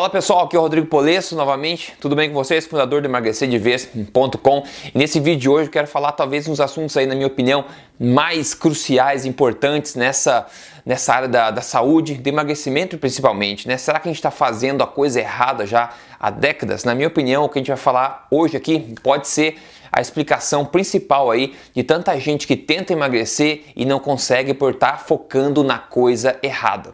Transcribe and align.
Fala 0.00 0.08
pessoal, 0.08 0.44
aqui 0.46 0.56
é 0.56 0.58
o 0.58 0.62
Rodrigo 0.62 0.86
Polesso 0.86 1.36
novamente, 1.36 1.92
tudo 2.00 2.16
bem 2.16 2.30
com 2.30 2.34
vocês? 2.34 2.66
Fundador 2.66 3.02
do 3.02 3.06
emagrecerdevez.com 3.06 4.64
nesse 4.94 5.20
vídeo 5.20 5.40
de 5.40 5.48
hoje 5.50 5.68
eu 5.68 5.70
quero 5.70 5.86
falar 5.86 6.12
talvez 6.12 6.48
uns 6.48 6.58
assuntos 6.58 6.96
aí, 6.96 7.04
na 7.04 7.14
minha 7.14 7.26
opinião, 7.26 7.66
mais 7.98 8.54
cruciais, 8.54 9.26
importantes 9.26 9.94
nessa, 9.96 10.46
nessa 10.86 11.12
área 11.12 11.28
da, 11.28 11.50
da 11.50 11.60
saúde, 11.60 12.14
do 12.14 12.26
emagrecimento 12.26 12.96
principalmente, 12.96 13.68
né? 13.68 13.76
Será 13.76 14.00
que 14.00 14.08
a 14.08 14.10
gente 14.10 14.16
está 14.16 14.30
fazendo 14.30 14.82
a 14.82 14.86
coisa 14.86 15.20
errada 15.20 15.66
já 15.66 15.90
há 16.18 16.30
décadas? 16.30 16.82
Na 16.82 16.94
minha 16.94 17.08
opinião, 17.08 17.44
o 17.44 17.48
que 17.50 17.58
a 17.58 17.60
gente 17.60 17.68
vai 17.68 17.76
falar 17.76 18.26
hoje 18.30 18.56
aqui 18.56 18.94
pode 19.02 19.28
ser 19.28 19.58
a 19.92 20.00
explicação 20.00 20.64
principal 20.64 21.30
aí 21.30 21.54
de 21.74 21.82
tanta 21.82 22.18
gente 22.18 22.46
que 22.46 22.56
tenta 22.56 22.94
emagrecer 22.94 23.64
e 23.76 23.84
não 23.84 24.00
consegue 24.00 24.54
por 24.54 24.72
estar 24.72 24.92
tá 24.92 24.96
focando 24.96 25.62
na 25.62 25.76
coisa 25.76 26.38
errada. 26.42 26.90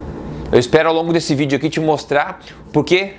Eu 0.49 0.57
espero 0.57 0.87
ao 0.87 0.95
longo 0.95 1.11
desse 1.11 1.35
vídeo 1.35 1.57
aqui 1.57 1.69
te 1.69 1.79
mostrar 1.81 2.39
porque 2.71 3.15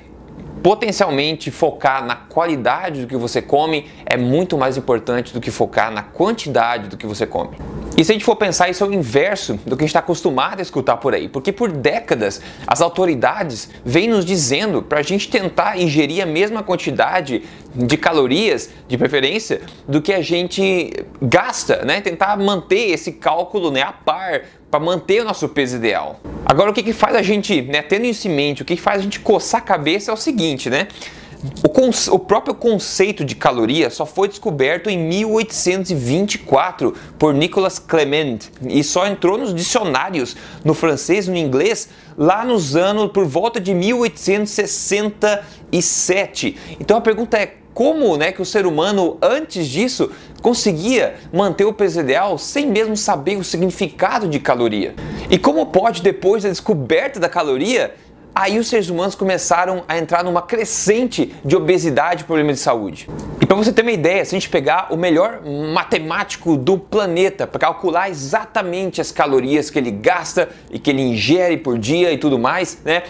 potencialmente 0.62 1.50
focar 1.50 2.02
na 2.04 2.16
qualidade 2.16 3.02
do 3.02 3.06
que 3.06 3.16
você 3.16 3.42
come 3.42 3.86
é 4.06 4.16
muito 4.16 4.56
mais 4.56 4.78
importante 4.78 5.34
do 5.34 5.40
que 5.40 5.50
focar 5.50 5.90
na 5.92 6.02
quantidade 6.02 6.88
do 6.88 6.96
que 6.96 7.06
você 7.06 7.26
come. 7.26 7.58
E 7.98 8.04
se 8.04 8.12
a 8.12 8.14
gente 8.14 8.24
for 8.24 8.36
pensar, 8.36 8.70
isso 8.70 8.84
é 8.84 8.86
o 8.86 8.92
inverso 8.92 9.54
do 9.66 9.76
que 9.76 9.82
a 9.82 9.84
gente 9.84 9.88
está 9.88 9.98
acostumado 9.98 10.60
a 10.60 10.62
escutar 10.62 10.98
por 10.98 11.16
aí, 11.16 11.28
porque 11.28 11.50
por 11.50 11.72
décadas 11.72 12.40
as 12.64 12.80
autoridades 12.80 13.68
vêm 13.84 14.06
nos 14.06 14.24
dizendo 14.24 14.80
para 14.80 15.00
a 15.00 15.02
gente 15.02 15.28
tentar 15.28 15.76
ingerir 15.76 16.22
a 16.22 16.26
mesma 16.26 16.62
quantidade 16.62 17.42
de 17.74 17.96
calorias, 17.96 18.70
de 18.86 18.96
preferência, 18.96 19.62
do 19.88 20.00
que 20.00 20.12
a 20.12 20.22
gente 20.22 20.92
gasta, 21.20 21.84
né? 21.84 22.00
Tentar 22.00 22.36
manter 22.36 22.90
esse 22.90 23.10
cálculo 23.10 23.68
né, 23.72 23.82
a 23.82 23.92
par 23.92 24.42
para 24.70 24.78
manter 24.78 25.22
o 25.22 25.24
nosso 25.24 25.48
peso 25.48 25.74
ideal. 25.74 26.20
Agora, 26.46 26.70
o 26.70 26.72
que, 26.72 26.84
que 26.84 26.92
faz 26.92 27.16
a 27.16 27.22
gente, 27.22 27.62
né, 27.62 27.82
tendo 27.82 28.04
isso 28.06 28.28
em 28.28 28.30
mente, 28.30 28.62
o 28.62 28.64
que, 28.64 28.76
que 28.76 28.82
faz 28.82 29.00
a 29.00 29.02
gente 29.02 29.18
coçar 29.18 29.60
a 29.60 29.64
cabeça 29.64 30.12
é 30.12 30.14
o 30.14 30.16
seguinte, 30.16 30.70
né? 30.70 30.86
O, 31.62 31.70
o, 32.14 32.18
próprio 32.18 32.52
conceito 32.52 33.24
de 33.24 33.36
caloria 33.36 33.90
só 33.90 34.04
foi 34.04 34.26
descoberto 34.26 34.90
em 34.90 34.98
1824 34.98 36.92
por 37.16 37.32
Nicolas 37.32 37.78
Clement 37.78 38.38
e 38.68 38.82
só 38.82 39.06
entrou 39.06 39.38
nos 39.38 39.54
dicionários 39.54 40.36
no 40.64 40.74
francês 40.74 41.28
e 41.28 41.30
no 41.30 41.36
inglês 41.36 41.90
lá 42.16 42.44
nos 42.44 42.74
anos 42.74 43.12
por 43.12 43.24
volta 43.24 43.60
de 43.60 43.72
1867. 43.72 46.56
Então 46.80 46.96
a 46.96 47.00
pergunta 47.00 47.36
é 47.36 47.54
como 47.72 48.16
né, 48.16 48.32
que 48.32 48.42
o 48.42 48.44
ser 48.44 48.66
humano 48.66 49.16
antes 49.22 49.68
disso 49.68 50.10
conseguia 50.42 51.14
manter 51.32 51.64
o 51.64 51.72
peso 51.72 52.00
ideal 52.00 52.36
sem 52.36 52.66
mesmo 52.66 52.96
saber 52.96 53.36
o 53.36 53.44
significado 53.44 54.26
de 54.26 54.40
caloria? 54.40 54.96
E 55.30 55.38
como 55.38 55.66
pode, 55.66 56.02
depois 56.02 56.42
da 56.42 56.48
descoberta 56.48 57.20
da 57.20 57.28
caloria, 57.28 57.94
Aí 58.34 58.58
os 58.58 58.68
seres 58.68 58.88
humanos 58.88 59.14
começaram 59.14 59.84
a 59.88 59.98
entrar 59.98 60.22
numa 60.22 60.42
crescente 60.42 61.34
de 61.44 61.56
obesidade 61.56 62.22
e 62.22 62.24
problemas 62.24 62.56
de 62.56 62.62
saúde. 62.62 63.08
E 63.40 63.46
para 63.46 63.56
você 63.56 63.72
ter 63.72 63.82
uma 63.82 63.90
ideia, 63.90 64.24
se 64.24 64.34
a 64.34 64.38
gente 64.38 64.48
pegar 64.48 64.88
o 64.90 64.96
melhor 64.96 65.40
matemático 65.74 66.56
do 66.56 66.78
planeta 66.78 67.46
para 67.46 67.58
calcular 67.58 68.08
exatamente 68.08 69.00
as 69.00 69.10
calorias 69.10 69.70
que 69.70 69.78
ele 69.78 69.90
gasta 69.90 70.48
e 70.70 70.78
que 70.78 70.90
ele 70.90 71.02
ingere 71.02 71.56
por 71.56 71.78
dia 71.78 72.12
e 72.12 72.18
tudo 72.18 72.38
mais, 72.38 72.78
né? 72.84 73.02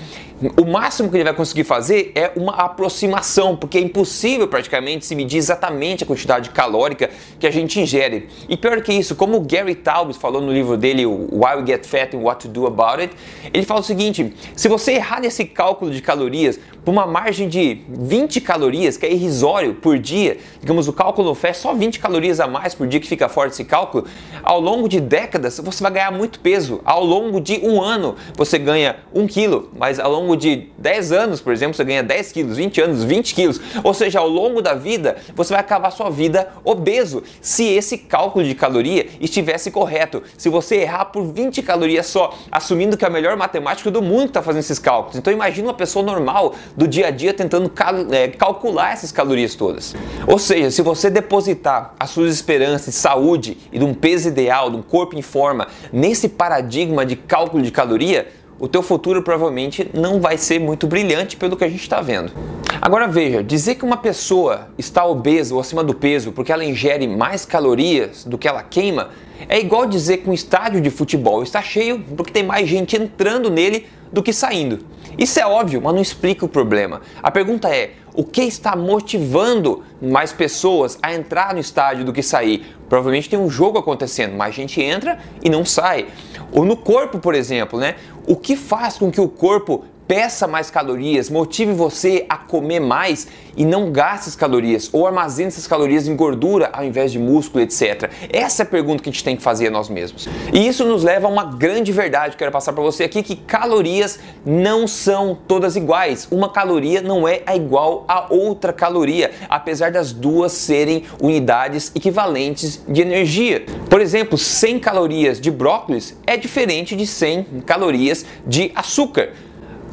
O 0.57 0.65
máximo 0.65 1.11
que 1.11 1.17
ele 1.17 1.25
vai 1.25 1.35
conseguir 1.35 1.65
fazer 1.65 2.13
é 2.15 2.31
uma 2.37 2.53
aproximação, 2.55 3.57
porque 3.57 3.77
é 3.77 3.81
impossível 3.81 4.47
praticamente 4.47 5.05
se 5.05 5.17
medir 5.17 5.37
exatamente 5.37 6.05
a 6.05 6.07
quantidade 6.07 6.51
calórica 6.51 7.11
que 7.41 7.47
a 7.47 7.51
gente 7.51 7.81
ingere. 7.81 8.29
E 8.49 8.57
pior 8.57 8.81
que 8.81 8.93
isso, 8.93 9.17
como 9.17 9.37
o 9.37 9.41
Gary 9.41 9.75
Taubes 9.75 10.17
falou 10.17 10.41
no 10.41 10.53
livro 10.53 10.77
dele, 10.77 11.05
Why 11.05 11.57
We 11.57 11.67
Get 11.67 11.87
Fat 11.87 12.15
and 12.15 12.21
What 12.21 12.47
to 12.47 12.49
Do 12.49 12.69
About 12.69 13.01
It, 13.01 13.17
ele 13.53 13.67
fala 13.67 13.81
o 13.81 13.83
seguinte: 13.83 14.33
se 14.55 14.69
você 14.69 14.93
errar 14.93 15.21
nesse 15.21 15.45
cálculo 15.45 15.91
de 15.91 16.01
calorias 16.01 16.61
por 16.85 16.93
uma 16.93 17.05
margem 17.07 17.49
de 17.49 17.83
20 17.89 18.41
calorias, 18.41 18.97
que 18.97 19.05
é 19.05 19.13
irrisório 19.13 19.75
por 19.75 19.99
dia, 19.99 20.39
digamos 20.61 20.87
o 20.87 20.93
cálculo 20.93 21.35
fé 21.35 21.53
só 21.53 21.75
20 21.75 21.99
calorias 21.99 22.39
a 22.39 22.47
mais 22.47 22.77
por 22.77 22.87
dia 22.87 23.01
que 23.01 23.09
fica 23.09 23.29
fora 23.29 23.49
desse 23.49 23.65
cálculo, 23.65 24.07
ao 24.43 24.61
longo 24.61 24.89
de 24.89 25.01
décadas 25.01 25.59
você 25.59 25.83
vai 25.83 25.93
ganhar 25.93 26.13
muito 26.13 26.39
peso. 26.39 26.81
Ao 26.85 27.05
longo 27.05 27.41
de 27.41 27.59
um 27.65 27.83
ano 27.83 28.15
você 28.37 28.57
ganha 28.57 28.97
1 29.13 29.27
quilo, 29.27 29.71
mas 29.77 29.99
ao 29.99 30.11
longo 30.11 30.28
longo 30.29 30.37
de 30.37 30.69
10 30.77 31.13
anos, 31.13 31.41
por 31.41 31.53
exemplo, 31.53 31.75
você 31.75 31.85
ganha 31.85 32.03
10 32.03 32.33
quilos, 32.33 32.57
20 32.57 32.81
anos, 32.83 33.05
20 33.05 33.35
quilos. 33.35 33.61
Ou 33.83 33.95
seja, 33.95 34.19
ao 34.19 34.29
longo 34.29 34.61
da 34.61 34.75
vida, 34.75 35.17
você 35.35 35.55
vai 35.55 35.61
acabar 35.61 35.91
sua 35.91 36.11
vida 36.11 36.49
obeso 36.63 37.23
se 37.41 37.65
esse 37.65 37.97
cálculo 37.97 38.45
de 38.45 38.55
caloria 38.55 39.07
estivesse 39.21 39.71
correto. 39.71 40.23
Se 40.37 40.49
você 40.49 40.77
errar 40.77 41.07
por 41.07 41.25
20 41.25 41.63
calorias 41.63 42.07
só, 42.07 42.37
assumindo 42.53 42.97
que 42.97 43.05
é 43.05 43.09
o 43.09 43.13
melhor 43.13 43.37
matemático 43.37 43.91
do 43.91 44.03
mundo 44.03 44.27
está 44.27 44.43
fazendo 44.43 44.61
esses 44.61 44.79
cálculos. 44.79 45.17
Então 45.17 45.33
imagina 45.33 45.69
uma 45.69 45.75
pessoa 45.75 46.05
normal 46.05 46.55
do 46.77 46.87
dia 46.87 47.07
a 47.07 47.11
dia 47.11 47.33
tentando 47.33 47.71
cal 47.71 47.95
é, 48.11 48.29
calcular 48.29 48.93
essas 48.93 49.11
calorias 49.11 49.55
todas. 49.55 49.95
Ou 50.27 50.39
seja, 50.39 50.71
se 50.71 50.83
você 50.83 51.09
depositar 51.09 51.95
as 51.99 52.11
suas 52.11 52.35
esperanças 52.35 52.95
de 52.95 53.01
saúde 53.01 53.57
e 53.73 53.79
de 53.79 53.85
um 53.85 53.95
peso 53.95 54.29
ideal, 54.29 54.71
de 54.71 54.77
um 54.77 54.83
corpo 54.83 55.17
em 55.17 55.23
forma, 55.23 55.69
nesse 55.93 56.29
paradigma 56.29 57.07
de 57.07 57.17
cálculo 57.17 57.63
de 57.63 57.71
caloria, 57.71 58.29
o 58.59 58.67
teu 58.67 58.83
futuro 58.83 59.23
provavelmente 59.23 59.89
não 59.95 60.21
vai 60.21 60.37
ser 60.37 60.59
muito 60.59 60.87
brilhante 60.87 61.37
pelo 61.37 61.57
que 61.57 61.65
a 61.65 61.69
gente 61.69 61.83
está 61.83 62.01
vendo. 62.01 62.33
Agora 62.81 63.07
veja, 63.07 63.43
dizer 63.43 63.77
que 63.77 63.85
uma 63.85 63.97
pessoa 63.97 64.69
está 64.77 65.05
obesa 65.05 65.55
ou 65.55 65.61
acima 65.61 65.85
do 65.85 65.95
peso 65.95 66.33
porque 66.33 66.53
ela 66.53 66.65
ingere 66.65 67.07
mais 67.07 67.45
calorias 67.45 68.25
do 68.25 68.37
que 68.37 68.49
ela 68.49 68.63
queima 68.63 69.11
é 69.49 69.59
igual 69.61 69.87
dizer 69.87 70.19
que 70.19 70.31
um 70.31 70.33
estádio 70.33 70.81
de 70.81 70.91
futebol 70.91 71.43
está 71.43 71.63
cheio 71.63 72.05
porque 72.17 72.33
tem 72.33 72.43
mais 72.43 72.69
gente 72.69 72.97
entrando 72.97 73.51
nele 73.51 73.87
do 74.13 74.23
que 74.23 74.33
saindo. 74.33 74.81
Isso 75.17 75.39
é 75.41 75.47
óbvio, 75.47 75.81
mas 75.83 75.95
não 75.95 76.03
explica 76.03 76.45
o 76.45 76.49
problema. 76.49 77.01
A 77.23 77.31
pergunta 77.31 77.69
é: 77.69 77.93
o 78.19 78.25
que 78.25 78.43
está 78.43 78.75
motivando 78.75 79.85
mais 80.03 80.33
pessoas 80.33 80.99
a 81.01 81.15
entrar 81.15 81.55
no 81.55 81.61
estádio 81.61 82.05
do 82.05 82.13
que 82.13 82.21
sair? 82.21 82.75
Provavelmente 82.89 83.31
tem 83.31 83.39
um 83.39 83.49
jogo 83.49 83.79
acontecendo, 83.79 84.37
mais 84.37 84.57
gente 84.57 84.83
entra 84.83 85.21
e 85.41 85.49
não 85.49 85.65
sai. 85.65 86.09
Ou 86.51 86.65
no 86.65 86.77
corpo, 86.77 87.21
por 87.21 87.33
exemplo, 87.33 87.79
né? 87.79 87.95
O 88.27 88.35
que 88.35 88.57
faz 88.57 88.99
com 88.99 89.09
que 89.09 89.21
o 89.21 89.29
corpo 89.29 89.85
peça 90.09 90.47
mais 90.49 90.71
calorias, 90.71 91.29
motive 91.29 91.73
você 91.73 92.25
a 92.31 92.39
comer 92.39 92.81
mais 92.81 93.29
e 93.55 93.65
não 93.65 93.93
gaste 93.93 94.21
essas 94.21 94.37
calorias 94.37 94.89
ou 94.91 95.07
armazene 95.07 95.49
essas 95.49 95.67
calorias 95.67 96.09
em 96.09 96.17
gordura 96.17 96.71
ao 96.73 96.83
invés 96.83 97.13
de 97.13 97.19
músculo, 97.19 97.63
etc. 97.63 98.11
Essa 98.31 98.63
é 98.63 98.65
a 98.65 98.67
pergunta 98.67 99.03
que 99.03 99.11
a 99.11 99.13
gente 99.13 99.23
tem 99.23 99.37
que 99.37 99.43
fazer 99.43 99.67
a 99.67 99.71
nós 99.71 99.91
mesmos. 99.91 100.27
E 100.53 100.67
isso 100.67 100.85
nos 100.85 101.05
leva 101.05 101.27
a 101.27 101.31
uma 101.31 101.45
grande 101.45 101.93
verdade 101.93 102.31
que 102.31 102.35
eu 102.37 102.39
quero 102.39 102.53
passar 102.53 102.73
para 102.73 102.83
você 102.83 103.05
aqui 103.05 103.23
que 103.23 103.37
calorias 103.37 104.19
não 104.47 104.89
são 104.89 105.37
todas 105.47 105.77
iguais. 105.77 106.27
Uma 106.31 106.49
caloria 106.49 107.03
não 107.03 107.29
é 107.29 107.43
igual 107.55 108.05
a 108.09 108.33
outra 108.33 108.73
caloria, 108.73 109.31
apesar 109.49 109.91
das 109.93 110.13
duas 110.13 110.53
serem 110.53 111.05
unidades 111.21 111.93
equivalentes 111.95 112.83
de 112.89 113.03
energia. 113.03 113.67
Por 113.91 114.01
exemplo, 114.01 114.39
100 114.39 114.79
calorias 114.79 115.39
de 115.39 115.51
brócolis 115.51 116.17
é 116.27 116.37
diferente 116.37 116.97
de 116.97 117.07
100 117.07 117.63
calorias 117.67 118.25
de 118.47 118.73
açúcar. 118.75 119.33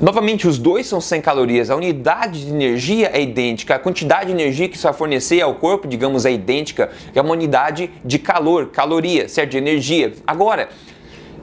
Novamente, 0.01 0.45
os 0.45 0.57
dois 0.57 0.88
são 0.88 1.00
100 1.00 1.22
calorias, 1.22 1.69
a 1.69 1.75
unidade 1.75 2.45
de 2.45 2.51
energia 2.51 3.09
é 3.13 3.22
idêntica, 3.22 3.75
a 3.75 3.79
quantidade 3.79 4.25
de 4.25 4.33
energia 4.33 4.67
que 4.67 4.75
isso 4.75 4.83
vai 4.83 4.94
fornecer 4.94 5.39
ao 5.39 5.56
corpo, 5.56 5.88
digamos, 5.88 6.25
é 6.25 6.33
idêntica, 6.33 6.91
é 7.13 7.22
uma 7.22 7.31
unidade 7.31 7.89
de 8.03 8.19
calor, 8.19 8.67
caloria, 8.67 9.29
certo? 9.29 9.51
De 9.51 9.57
energia. 9.57 10.11
Agora, 10.28 10.67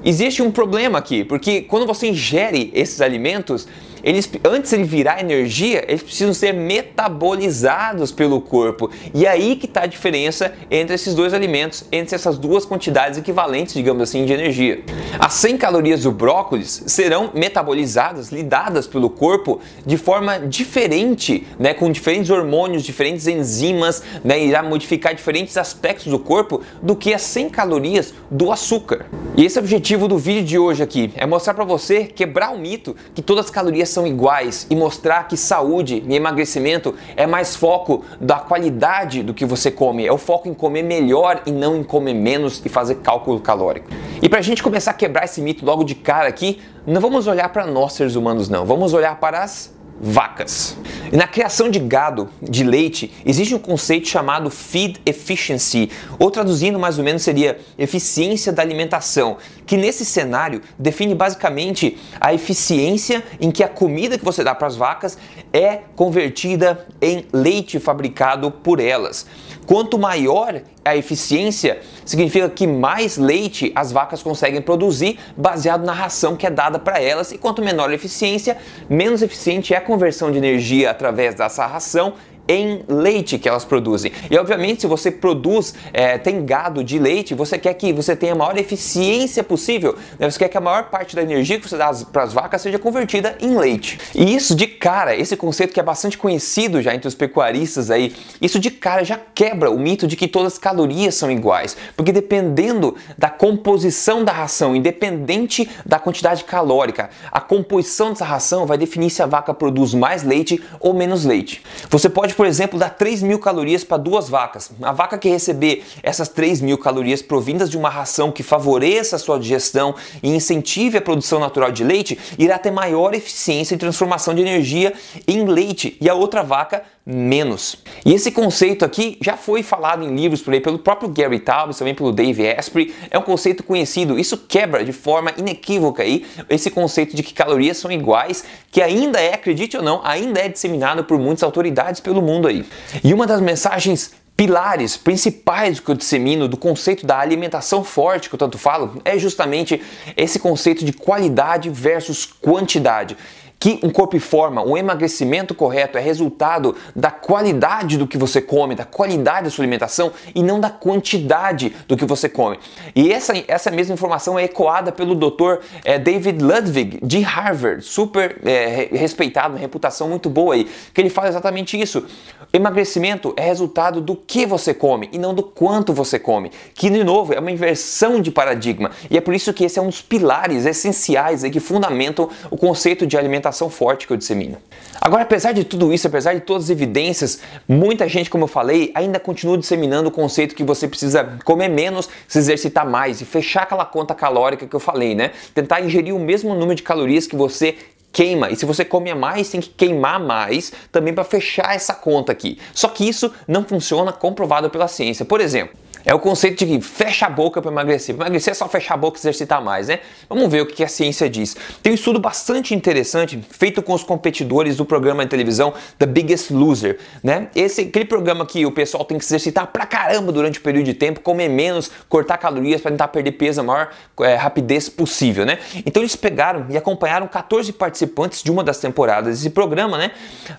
existe 0.04 0.42
um 0.42 0.50
problema 0.50 0.98
aqui, 0.98 1.24
porque 1.24 1.62
quando 1.62 1.86
você 1.86 2.08
ingere 2.08 2.70
esses 2.74 3.00
alimentos, 3.00 3.66
eles, 4.02 4.28
antes 4.44 4.70
de 4.70 4.82
virar 4.82 5.20
energia, 5.20 5.84
eles 5.86 6.02
precisam 6.02 6.34
ser 6.34 6.52
metabolizados 6.52 8.10
pelo 8.10 8.40
corpo. 8.40 8.90
E 9.14 9.26
aí 9.26 9.56
que 9.56 9.66
está 9.66 9.82
a 9.82 9.86
diferença 9.86 10.52
entre 10.70 10.94
esses 10.94 11.14
dois 11.14 11.32
alimentos, 11.32 11.84
entre 11.92 12.14
essas 12.14 12.38
duas 12.38 12.64
quantidades 12.64 13.18
equivalentes, 13.18 13.74
digamos 13.74 14.02
assim, 14.02 14.24
de 14.24 14.32
energia. 14.32 14.82
As 15.18 15.34
100 15.34 15.56
calorias 15.58 16.02
do 16.02 16.10
brócolis 16.10 16.82
serão 16.86 17.30
metabolizadas, 17.34 18.30
lidadas 18.30 18.86
pelo 18.86 19.08
corpo 19.08 19.60
de 19.86 19.96
forma 19.96 20.38
diferente, 20.38 21.46
né, 21.58 21.74
com 21.74 21.90
diferentes 21.90 22.30
hormônios, 22.30 22.82
diferentes 22.82 23.26
enzimas, 23.26 24.02
né, 24.24 24.42
irá 24.42 24.62
modificar 24.62 25.14
diferentes 25.14 25.56
aspectos 25.56 26.06
do 26.06 26.18
corpo 26.18 26.60
do 26.82 26.96
que 26.96 27.14
as 27.14 27.22
100 27.22 27.50
calorias 27.50 28.14
do 28.30 28.50
açúcar. 28.50 29.06
E 29.36 29.44
esse 29.44 29.58
é 29.58 29.60
o 29.60 29.64
objetivo 29.64 30.08
do 30.08 30.18
vídeo 30.18 30.44
de 30.44 30.58
hoje 30.58 30.82
aqui, 30.82 31.12
é 31.16 31.26
mostrar 31.26 31.54
para 31.54 31.64
você, 31.64 32.04
quebrar 32.04 32.52
o 32.52 32.58
mito 32.58 32.96
que 33.14 33.22
todas 33.22 33.46
as 33.46 33.50
calorias 33.50 33.88
são 33.92 34.06
iguais 34.06 34.66
e 34.68 34.74
mostrar 34.74 35.28
que 35.28 35.36
saúde 35.36 36.02
e 36.06 36.14
emagrecimento 36.14 36.94
é 37.16 37.26
mais 37.26 37.54
foco 37.54 38.04
da 38.20 38.36
qualidade 38.36 39.22
do 39.22 39.32
que 39.34 39.44
você 39.44 39.70
come, 39.70 40.06
é 40.06 40.12
o 40.12 40.18
foco 40.18 40.48
em 40.48 40.54
comer 40.54 40.82
melhor 40.82 41.42
e 41.46 41.52
não 41.52 41.76
em 41.76 41.82
comer 41.84 42.14
menos 42.14 42.60
e 42.64 42.68
fazer 42.68 42.96
cálculo 42.96 43.40
calórico. 43.40 43.88
E 44.20 44.28
para 44.28 44.38
a 44.38 44.42
gente 44.42 44.62
começar 44.62 44.92
a 44.92 44.94
quebrar 44.94 45.24
esse 45.24 45.40
mito 45.40 45.64
logo 45.64 45.84
de 45.84 45.94
cara 45.94 46.28
aqui, 46.28 46.60
não 46.86 47.00
vamos 47.00 47.26
olhar 47.26 47.48
para 47.50 47.66
nós 47.66 47.92
seres 47.92 48.16
humanos 48.16 48.48
não, 48.48 48.64
vamos 48.64 48.92
olhar 48.94 49.20
para 49.20 49.42
as 49.42 49.72
vacas. 50.00 50.76
E 51.12 51.16
na 51.16 51.26
criação 51.26 51.68
de 51.68 51.78
gado 51.78 52.30
de 52.40 52.64
leite, 52.64 53.12
existe 53.26 53.54
um 53.54 53.58
conceito 53.58 54.08
chamado 54.08 54.48
feed 54.48 54.98
efficiency, 55.04 55.90
ou 56.18 56.30
traduzindo 56.30 56.78
mais 56.78 56.96
ou 56.96 57.04
menos 57.04 57.20
seria 57.20 57.58
eficiência 57.76 58.50
da 58.50 58.62
alimentação, 58.62 59.36
que 59.66 59.76
nesse 59.76 60.06
cenário 60.06 60.62
define 60.78 61.14
basicamente 61.14 61.98
a 62.18 62.32
eficiência 62.32 63.22
em 63.38 63.50
que 63.50 63.62
a 63.62 63.68
comida 63.68 64.16
que 64.16 64.24
você 64.24 64.42
dá 64.42 64.54
para 64.54 64.66
as 64.66 64.74
vacas 64.74 65.18
é 65.52 65.80
convertida 65.94 66.86
em 66.98 67.26
leite 67.30 67.78
fabricado 67.78 68.50
por 68.50 68.80
elas. 68.80 69.26
Quanto 69.66 69.98
maior 69.98 70.60
a 70.84 70.96
eficiência, 70.96 71.80
significa 72.04 72.48
que 72.48 72.66
mais 72.66 73.16
leite 73.16 73.70
as 73.74 73.92
vacas 73.92 74.22
conseguem 74.22 74.60
produzir 74.60 75.18
baseado 75.36 75.84
na 75.84 75.92
ração 75.92 76.36
que 76.36 76.46
é 76.46 76.50
dada 76.50 76.78
para 76.78 77.00
elas, 77.00 77.30
e 77.30 77.38
quanto 77.38 77.62
menor 77.62 77.90
a 77.90 77.94
eficiência, 77.94 78.56
menos 78.88 79.22
eficiente 79.22 79.72
é 79.72 79.76
a 79.76 79.80
conversão 79.80 80.32
de 80.32 80.38
energia 80.38 80.90
através 81.02 81.34
dessa 81.34 81.66
ração 81.66 82.14
em 82.54 82.82
leite 82.88 83.38
que 83.38 83.48
elas 83.48 83.64
produzem. 83.64 84.12
E 84.30 84.36
obviamente, 84.36 84.82
se 84.82 84.86
você 84.86 85.10
produz, 85.10 85.74
é, 85.92 86.18
tem 86.18 86.44
gado 86.44 86.82
de 86.82 86.98
leite, 86.98 87.34
você 87.34 87.58
quer 87.58 87.74
que 87.74 87.92
você 87.92 88.14
tenha 88.16 88.32
a 88.32 88.36
maior 88.36 88.56
eficiência 88.56 89.42
possível. 89.42 89.96
Né? 90.18 90.30
Você 90.30 90.38
quer 90.38 90.48
que 90.48 90.58
a 90.58 90.60
maior 90.60 90.84
parte 90.84 91.14
da 91.14 91.22
energia 91.22 91.58
que 91.58 91.68
você 91.68 91.76
dá 91.76 91.92
para 92.12 92.22
as 92.22 92.32
vacas 92.32 92.62
seja 92.62 92.78
convertida 92.78 93.36
em 93.40 93.56
leite. 93.56 93.98
E 94.14 94.34
isso 94.34 94.54
de 94.54 94.66
cara, 94.66 95.14
esse 95.14 95.36
conceito 95.36 95.72
que 95.72 95.80
é 95.80 95.82
bastante 95.82 96.18
conhecido 96.18 96.82
já 96.82 96.94
entre 96.94 97.08
os 97.08 97.14
pecuaristas 97.14 97.90
aí, 97.90 98.14
isso 98.40 98.58
de 98.58 98.70
cara 98.70 99.04
já 99.04 99.18
quebra 99.34 99.70
o 99.70 99.78
mito 99.78 100.06
de 100.06 100.16
que 100.16 100.28
todas 100.28 100.54
as 100.54 100.58
calorias 100.58 101.14
são 101.14 101.30
iguais, 101.30 101.76
porque 101.96 102.12
dependendo 102.12 102.96
da 103.16 103.28
composição 103.28 104.24
da 104.24 104.32
ração, 104.32 104.74
independente 104.74 105.68
da 105.84 105.98
quantidade 105.98 106.44
calórica, 106.44 107.10
a 107.30 107.40
composição 107.40 108.10
dessa 108.10 108.24
ração 108.24 108.66
vai 108.66 108.78
definir 108.78 109.10
se 109.10 109.22
a 109.22 109.26
vaca 109.26 109.54
produz 109.54 109.94
mais 109.94 110.22
leite 110.22 110.62
ou 110.80 110.94
menos 110.94 111.24
leite. 111.24 111.62
Você 111.90 112.08
pode 112.08 112.34
por 112.34 112.41
exemplo, 112.46 112.78
dar 112.78 112.90
3 112.90 113.22
mil 113.22 113.38
calorias 113.38 113.84
para 113.84 113.96
duas 113.96 114.28
vacas. 114.28 114.70
A 114.82 114.92
vaca 114.92 115.18
que 115.18 115.28
receber 115.28 115.84
essas 116.02 116.28
3 116.28 116.60
mil 116.60 116.78
calorias 116.78 117.22
provindas 117.22 117.70
de 117.70 117.76
uma 117.76 117.88
ração 117.88 118.32
que 118.32 118.42
favoreça 118.42 119.16
a 119.16 119.18
sua 119.18 119.38
digestão 119.38 119.94
e 120.22 120.28
incentive 120.28 120.98
a 120.98 121.02
produção 121.02 121.38
natural 121.38 121.70
de 121.70 121.84
leite, 121.84 122.18
irá 122.38 122.58
ter 122.58 122.70
maior 122.70 123.14
eficiência 123.14 123.74
em 123.74 123.78
transformação 123.78 124.34
de 124.34 124.40
energia 124.40 124.92
em 125.26 125.44
leite. 125.44 125.96
E 126.00 126.08
a 126.08 126.14
outra 126.14 126.42
vaca 126.42 126.82
menos. 127.04 127.76
E 128.04 128.14
esse 128.14 128.30
conceito 128.30 128.84
aqui 128.84 129.18
já 129.20 129.36
foi 129.36 129.62
falado 129.62 130.04
em 130.04 130.14
livros 130.14 130.40
por 130.40 130.54
aí 130.54 130.60
pelo 130.60 130.78
próprio 130.78 131.08
Gary 131.08 131.40
Taubes, 131.40 131.76
também 131.76 131.94
pelo 131.94 132.12
Dave 132.12 132.48
Asprey. 132.48 132.94
É 133.10 133.18
um 133.18 133.22
conceito 133.22 133.62
conhecido. 133.64 134.18
Isso 134.18 134.36
quebra 134.36 134.84
de 134.84 134.92
forma 134.92 135.32
inequívoca 135.36 136.02
aí 136.02 136.24
esse 136.48 136.70
conceito 136.70 137.16
de 137.16 137.22
que 137.22 137.34
calorias 137.34 137.76
são 137.76 137.90
iguais, 137.90 138.44
que 138.70 138.80
ainda 138.80 139.20
é, 139.20 139.34
acredite 139.34 139.76
ou 139.76 139.82
não, 139.82 140.00
ainda 140.04 140.40
é 140.40 140.48
disseminado 140.48 141.04
por 141.04 141.18
muitas 141.18 141.42
autoridades 141.42 142.00
pelo 142.00 142.22
mundo 142.22 142.46
aí. 142.46 142.64
E 143.02 143.12
uma 143.12 143.26
das 143.26 143.40
mensagens 143.40 144.12
pilares 144.36 144.96
principais 144.96 145.78
que 145.78 145.90
eu 145.90 145.94
dissemino 145.94 146.48
do 146.48 146.56
conceito 146.56 147.04
da 147.06 147.18
alimentação 147.18 147.84
forte 147.84 148.28
que 148.28 148.34
eu 148.34 148.38
tanto 148.38 148.56
falo 148.56 149.00
é 149.04 149.18
justamente 149.18 149.80
esse 150.16 150.38
conceito 150.38 150.84
de 150.84 150.92
qualidade 150.92 151.68
versus 151.68 152.24
quantidade 152.24 153.16
que 153.62 153.78
um 153.80 153.90
corpo 153.90 154.16
e 154.16 154.18
forma, 154.18 154.60
um 154.60 154.76
emagrecimento 154.76 155.54
correto 155.54 155.96
é 155.96 156.00
resultado 156.00 156.74
da 156.96 157.12
qualidade 157.12 157.96
do 157.96 158.08
que 158.08 158.18
você 158.18 158.42
come, 158.42 158.74
da 158.74 158.84
qualidade 158.84 159.44
da 159.44 159.50
sua 159.50 159.62
alimentação 159.62 160.10
e 160.34 160.42
não 160.42 160.58
da 160.58 160.68
quantidade 160.68 161.72
do 161.86 161.96
que 161.96 162.04
você 162.04 162.28
come. 162.28 162.58
E 162.92 163.12
essa, 163.12 163.32
essa 163.46 163.70
mesma 163.70 163.94
informação 163.94 164.36
é 164.36 164.42
ecoada 164.42 164.90
pelo 164.90 165.14
Dr. 165.14 165.62
É, 165.84 165.96
David 165.96 166.42
Ludwig 166.42 166.98
de 167.04 167.20
Harvard, 167.20 167.84
super 167.84 168.40
é, 168.44 168.88
respeitado, 168.90 169.54
uma 169.54 169.60
reputação 169.60 170.08
muito 170.08 170.28
boa 170.28 170.54
aí, 170.54 170.68
que 170.92 171.00
ele 171.00 171.08
fala 171.08 171.28
exatamente 171.28 171.80
isso. 171.80 172.04
Emagrecimento 172.52 173.32
é 173.36 173.42
resultado 173.46 174.00
do 174.00 174.16
que 174.16 174.44
você 174.44 174.74
come 174.74 175.08
e 175.12 175.18
não 175.18 175.32
do 175.32 175.42
quanto 175.44 175.94
você 175.94 176.18
come, 176.18 176.50
que 176.74 176.90
de 176.90 177.04
novo 177.04 177.32
é 177.32 177.38
uma 177.38 177.50
inversão 177.50 178.20
de 178.20 178.32
paradigma 178.32 178.90
e 179.08 179.16
é 179.16 179.20
por 179.20 179.32
isso 179.32 179.52
que 179.54 179.64
esse 179.64 179.78
é 179.78 179.82
um 179.82 179.86
dos 179.86 180.02
pilares 180.02 180.66
essenciais 180.66 181.44
aí 181.44 181.50
que 181.50 181.60
fundamentam 181.60 182.28
o 182.50 182.56
conceito 182.56 183.06
de 183.06 183.16
alimentação 183.16 183.51
forte 183.70 184.06
que 184.06 184.12
eu 184.12 184.16
dissemino. 184.16 184.56
Agora, 185.00 185.22
apesar 185.22 185.52
de 185.52 185.64
tudo 185.64 185.92
isso, 185.92 186.06
apesar 186.06 186.34
de 186.34 186.40
todas 186.40 186.64
as 186.64 186.70
evidências, 186.70 187.40
muita 187.68 188.08
gente, 188.08 188.30
como 188.30 188.44
eu 188.44 188.48
falei, 188.48 188.92
ainda 188.94 189.18
continua 189.18 189.58
disseminando 189.58 190.08
o 190.08 190.12
conceito 190.12 190.54
que 190.54 190.62
você 190.62 190.86
precisa 190.86 191.38
comer 191.44 191.68
menos, 191.68 192.08
se 192.28 192.38
exercitar 192.38 192.88
mais 192.88 193.20
e 193.20 193.24
fechar 193.24 193.64
aquela 193.64 193.84
conta 193.84 194.14
calórica 194.14 194.66
que 194.66 194.74
eu 194.74 194.80
falei, 194.80 195.14
né? 195.14 195.32
Tentar 195.54 195.80
ingerir 195.80 196.14
o 196.14 196.20
mesmo 196.20 196.54
número 196.54 196.76
de 196.76 196.82
calorias 196.82 197.26
que 197.26 197.34
você 197.34 197.76
queima. 198.12 198.50
E 198.50 198.56
se 198.56 198.66
você 198.66 198.84
come 198.84 199.12
mais, 199.14 199.48
tem 199.48 199.60
que 199.60 199.70
queimar 199.70 200.20
mais 200.20 200.72
também 200.92 201.12
para 201.12 201.24
fechar 201.24 201.74
essa 201.74 201.94
conta 201.94 202.30
aqui. 202.30 202.58
Só 202.72 202.88
que 202.88 203.08
isso 203.08 203.32
não 203.48 203.64
funciona 203.64 204.12
comprovado 204.12 204.70
pela 204.70 204.86
ciência. 204.86 205.24
Por 205.24 205.40
exemplo, 205.40 205.76
é 206.04 206.14
o 206.14 206.18
conceito 206.18 206.64
de 206.64 206.80
fecha 206.80 207.26
a 207.26 207.30
boca 207.30 207.60
para 207.60 207.70
emagrecer. 207.70 208.14
Emagrecer 208.14 208.52
é 208.52 208.54
só 208.54 208.68
fechar 208.68 208.94
a 208.94 208.96
boca 208.96 209.18
e 209.18 209.20
exercitar 209.20 209.62
mais, 209.62 209.88
né? 209.88 210.00
Vamos 210.28 210.50
ver 210.50 210.62
o 210.62 210.66
que 210.66 210.82
a 210.82 210.88
ciência 210.88 211.28
diz. 211.28 211.56
Tem 211.82 211.92
um 211.92 211.94
estudo 211.94 212.18
bastante 212.18 212.74
interessante 212.74 213.42
feito 213.50 213.82
com 213.82 213.92
os 213.92 214.02
competidores 214.02 214.76
do 214.76 214.84
programa 214.84 215.24
de 215.24 215.30
televisão 215.30 215.72
The 215.98 216.06
Biggest 216.06 216.50
Loser, 216.50 216.98
né? 217.22 217.48
Esse 217.54 217.82
aquele 217.82 218.04
programa 218.04 218.44
que 218.46 218.64
o 218.66 218.72
pessoal 218.72 219.04
tem 219.04 219.18
que 219.18 219.24
se 219.24 219.34
exercitar 219.34 219.66
pra 219.68 219.86
caramba 219.86 220.32
durante 220.32 220.58
o 220.58 220.62
período 220.62 220.86
de 220.86 220.94
tempo, 220.94 221.20
comer 221.20 221.48
menos, 221.48 221.90
cortar 222.08 222.38
calorias 222.38 222.80
para 222.80 222.90
tentar 222.90 223.08
perder 223.08 223.32
peso 223.32 223.60
a 223.60 223.64
maior 223.64 223.90
é, 224.20 224.34
rapidez 224.34 224.88
possível, 224.88 225.44
né? 225.44 225.58
Então 225.86 226.02
eles 226.02 226.16
pegaram 226.16 226.66
e 226.68 226.76
acompanharam 226.76 227.26
14 227.26 227.72
participantes 227.72 228.42
de 228.42 228.50
uma 228.50 228.64
das 228.64 228.78
temporadas 228.78 229.36
desse 229.36 229.50
programa, 229.50 229.98
né? 229.98 230.10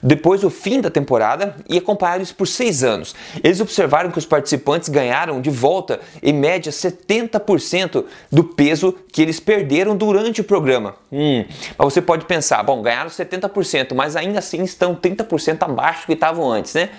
Depois 0.01 0.41
do 0.41 0.49
fim 0.49 0.81
da 0.81 0.89
temporada 0.89 1.55
e 1.69 1.77
acompanharam 1.77 2.21
isso 2.21 2.35
por 2.35 2.47
seis 2.47 2.83
anos. 2.83 3.15
Eles 3.43 3.59
observaram 3.59 4.11
que 4.11 4.17
os 4.17 4.25
participantes 4.25 4.89
ganharam 4.89 5.32
de 5.41 5.49
volta, 5.49 5.99
em 6.21 6.33
média, 6.33 6.71
70% 6.71 8.05
do 8.31 8.43
peso 8.43 8.95
que 9.11 9.21
eles 9.21 9.39
perderam 9.39 9.95
durante 9.95 10.41
o 10.41 10.43
programa. 10.43 10.95
Hum, 11.11 11.45
mas 11.77 11.93
você 11.93 12.01
pode 12.01 12.25
pensar, 12.25 12.61
bom, 12.63 12.81
ganharam 12.81 13.09
70%, 13.09 13.93
mas 13.93 14.15
ainda 14.15 14.39
assim 14.39 14.63
estão 14.63 14.95
30% 14.95 15.63
abaixo 15.63 16.01
do 16.01 16.05
que 16.07 16.13
estavam 16.13 16.49
antes, 16.51 16.73
né? 16.73 16.89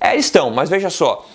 É, 0.00 0.16
estão, 0.16 0.50
mas 0.50 0.68
veja 0.68 0.90
só, 0.90 1.26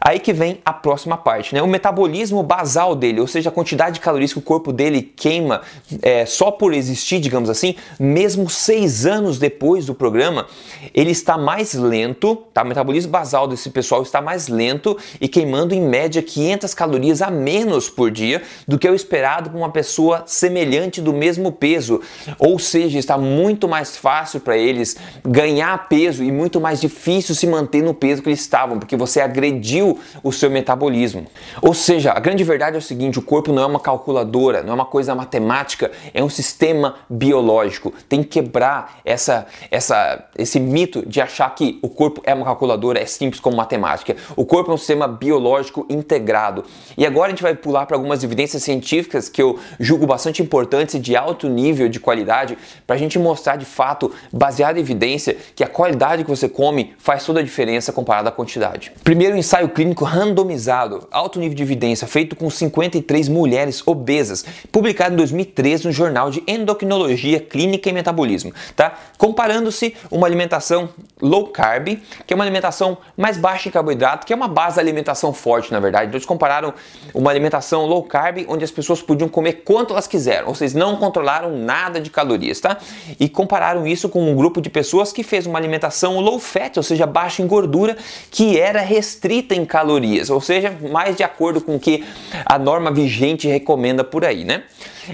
Aí 0.00 0.18
que 0.18 0.32
vem 0.32 0.60
a 0.64 0.72
próxima 0.72 1.16
parte, 1.16 1.54
né? 1.54 1.62
O 1.62 1.66
metabolismo 1.66 2.42
basal 2.42 2.94
dele, 2.94 3.20
ou 3.20 3.26
seja, 3.26 3.48
a 3.48 3.52
quantidade 3.52 3.94
de 3.94 4.00
calorias 4.00 4.32
que 4.32 4.38
o 4.38 4.42
corpo 4.42 4.72
dele 4.72 5.02
queima 5.02 5.62
é, 6.02 6.26
só 6.26 6.50
por 6.50 6.74
existir, 6.74 7.18
digamos 7.18 7.48
assim, 7.48 7.74
mesmo 7.98 8.48
seis 8.48 9.06
anos 9.06 9.38
depois 9.38 9.86
do 9.86 9.94
programa, 9.94 10.46
ele 10.94 11.10
está 11.10 11.38
mais 11.38 11.74
lento, 11.74 12.36
tá? 12.52 12.62
O 12.62 12.66
metabolismo 12.66 13.10
basal 13.10 13.48
desse 13.48 13.70
pessoal 13.70 14.02
está 14.02 14.20
mais 14.20 14.48
lento 14.48 14.96
e 15.20 15.28
queimando 15.28 15.74
em 15.74 15.80
média 15.80 16.22
500 16.22 16.74
calorias 16.74 17.22
a 17.22 17.30
menos 17.30 17.88
por 17.88 18.10
dia 18.10 18.42
do 18.66 18.78
que 18.78 18.86
é 18.86 18.90
o 18.90 18.94
esperado 18.94 19.50
para 19.50 19.58
uma 19.58 19.70
pessoa 19.70 20.24
semelhante 20.26 21.00
do 21.00 21.12
mesmo 21.12 21.52
peso. 21.52 22.00
Ou 22.38 22.58
seja, 22.58 22.98
está 22.98 23.16
muito 23.16 23.68
mais 23.68 23.96
fácil 23.96 24.40
para 24.40 24.56
eles 24.56 24.96
ganhar 25.24 25.88
peso 25.88 26.22
e 26.22 26.30
muito 26.30 26.60
mais 26.60 26.80
difícil 26.80 27.34
se 27.34 27.46
manter 27.46 27.82
no 27.82 27.94
peso 27.94 28.22
que 28.22 28.28
eles 28.28 28.40
estavam, 28.40 28.78
porque 28.78 28.96
você 28.96 29.20
agrediu 29.20 29.85
o 30.22 30.32
seu 30.32 30.50
metabolismo. 30.50 31.26
Ou 31.62 31.74
seja, 31.74 32.12
a 32.12 32.20
grande 32.20 32.44
verdade 32.44 32.76
é 32.76 32.78
o 32.78 32.82
seguinte: 32.82 33.18
o 33.18 33.22
corpo 33.22 33.52
não 33.52 33.62
é 33.62 33.66
uma 33.66 33.80
calculadora, 33.80 34.62
não 34.62 34.72
é 34.72 34.74
uma 34.74 34.84
coisa 34.84 35.14
matemática, 35.14 35.90
é 36.12 36.22
um 36.22 36.28
sistema 36.28 36.96
biológico. 37.08 37.92
Tem 38.08 38.22
que 38.22 38.28
quebrar 38.28 38.98
essa, 39.04 39.46
essa, 39.70 40.24
esse 40.36 40.58
mito 40.60 41.04
de 41.06 41.20
achar 41.20 41.54
que 41.54 41.78
o 41.82 41.88
corpo 41.88 42.20
é 42.24 42.34
uma 42.34 42.44
calculadora, 42.44 43.00
é 43.00 43.06
simples 43.06 43.40
como 43.40 43.56
matemática. 43.56 44.16
O 44.34 44.44
corpo 44.44 44.70
é 44.70 44.74
um 44.74 44.78
sistema 44.78 45.06
biológico 45.08 45.86
integrado. 45.88 46.64
E 46.96 47.06
agora 47.06 47.26
a 47.26 47.30
gente 47.30 47.42
vai 47.42 47.54
pular 47.54 47.86
para 47.86 47.96
algumas 47.96 48.22
evidências 48.22 48.62
científicas 48.62 49.28
que 49.28 49.42
eu 49.42 49.58
julgo 49.78 50.06
bastante 50.06 50.42
importantes 50.42 50.94
e 50.94 50.98
de 50.98 51.16
alto 51.16 51.48
nível 51.48 51.88
de 51.88 52.00
qualidade 52.00 52.58
para 52.86 52.96
a 52.96 52.98
gente 52.98 53.18
mostrar 53.18 53.56
de 53.56 53.64
fato, 53.64 54.12
baseado 54.32 54.76
em 54.76 54.80
evidência, 54.80 55.36
que 55.54 55.64
a 55.64 55.68
qualidade 55.68 56.24
que 56.24 56.30
você 56.30 56.48
come 56.48 56.94
faz 56.98 57.24
toda 57.24 57.40
a 57.40 57.42
diferença 57.42 57.92
comparada 57.92 58.28
à 58.28 58.32
quantidade. 58.32 58.92
Primeiro 59.02 59.36
ensaio 59.36 59.68
clínico 59.76 60.06
randomizado, 60.06 61.06
alto 61.10 61.38
nível 61.38 61.54
de 61.54 61.62
evidência, 61.62 62.08
feito 62.08 62.34
com 62.34 62.48
53 62.48 63.28
mulheres 63.28 63.86
obesas, 63.86 64.42
publicado 64.72 65.12
em 65.12 65.16
2013 65.18 65.84
no 65.84 65.92
Jornal 65.92 66.30
de 66.30 66.42
Endocrinologia 66.46 67.38
Clínica 67.38 67.90
e 67.90 67.92
Metabolismo, 67.92 68.54
tá? 68.74 68.94
Comparando-se 69.18 69.94
uma 70.10 70.26
alimentação 70.26 70.88
low 71.20 71.48
carb, 71.48 71.98
que 72.26 72.32
é 72.32 72.34
uma 72.34 72.42
alimentação 72.42 72.96
mais 73.18 73.36
baixa 73.36 73.68
em 73.68 73.72
carboidrato, 73.72 74.26
que 74.26 74.32
é 74.32 74.36
uma 74.36 74.48
base 74.48 74.76
da 74.76 74.82
alimentação 74.82 75.30
forte, 75.34 75.70
na 75.70 75.78
verdade. 75.78 76.06
Então, 76.06 76.16
eles 76.16 76.26
compararam 76.26 76.72
uma 77.12 77.30
alimentação 77.30 77.84
low 77.84 78.02
carb, 78.02 78.46
onde 78.48 78.64
as 78.64 78.70
pessoas 78.70 79.02
podiam 79.02 79.28
comer 79.28 79.62
quanto 79.62 79.92
elas 79.92 80.06
quiseram, 80.06 80.48
ou 80.48 80.54
seja, 80.54 80.78
não 80.78 80.96
controlaram 80.96 81.54
nada 81.54 82.00
de 82.00 82.08
calorias, 82.08 82.60
tá? 82.60 82.78
E 83.20 83.28
compararam 83.28 83.86
isso 83.86 84.08
com 84.08 84.26
um 84.26 84.34
grupo 84.34 84.62
de 84.62 84.70
pessoas 84.70 85.12
que 85.12 85.22
fez 85.22 85.44
uma 85.44 85.58
alimentação 85.58 86.18
low 86.18 86.38
fat, 86.38 86.78
ou 86.78 86.82
seja, 86.82 87.04
baixa 87.04 87.42
em 87.42 87.46
gordura, 87.46 87.94
que 88.30 88.58
era 88.58 88.80
restrita 88.80 89.54
em 89.54 89.65
calorias, 89.66 90.30
ou 90.30 90.40
seja, 90.40 90.76
mais 90.90 91.16
de 91.16 91.22
acordo 91.22 91.60
com 91.60 91.76
o 91.76 91.80
que 91.80 92.04
a 92.44 92.58
norma 92.58 92.90
vigente 92.90 93.48
recomenda 93.48 94.02
por 94.02 94.24
aí, 94.24 94.44
né? 94.44 94.62